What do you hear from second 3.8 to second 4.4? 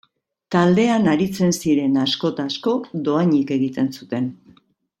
zuren.